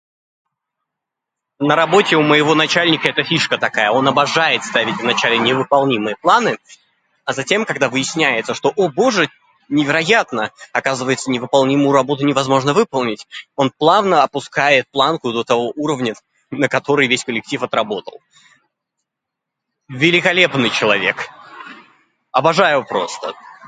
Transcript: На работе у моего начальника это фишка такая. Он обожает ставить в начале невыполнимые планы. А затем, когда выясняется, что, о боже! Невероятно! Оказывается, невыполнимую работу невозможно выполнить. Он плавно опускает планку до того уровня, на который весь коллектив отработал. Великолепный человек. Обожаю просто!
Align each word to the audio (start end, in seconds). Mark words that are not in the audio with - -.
На 1.59 1.75
работе 1.75 2.15
у 2.17 2.23
моего 2.23 2.55
начальника 2.55 3.07
это 3.09 3.23
фишка 3.23 3.57
такая. 3.57 3.91
Он 3.91 4.07
обожает 4.07 4.63
ставить 4.63 4.95
в 4.97 5.03
начале 5.03 5.37
невыполнимые 5.37 6.15
планы. 6.19 6.57
А 7.23 7.33
затем, 7.33 7.65
когда 7.65 7.89
выясняется, 7.89 8.53
что, 8.55 8.73
о 8.75 8.89
боже! 8.89 9.29
Невероятно! 9.69 10.51
Оказывается, 10.73 11.29
невыполнимую 11.31 11.93
работу 11.93 12.25
невозможно 12.25 12.73
выполнить. 12.73 13.25
Он 13.55 13.71
плавно 13.71 14.21
опускает 14.23 14.89
планку 14.91 15.31
до 15.31 15.43
того 15.45 15.71
уровня, 15.77 16.15
на 16.49 16.67
который 16.67 17.07
весь 17.07 17.23
коллектив 17.23 17.61
отработал. 17.63 18.19
Великолепный 19.87 20.71
человек. 20.71 21.29
Обожаю 22.31 22.85
просто! 22.85 23.33